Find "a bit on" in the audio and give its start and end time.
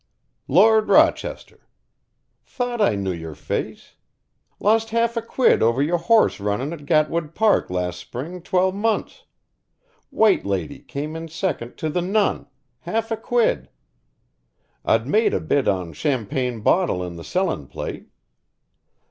15.35-15.93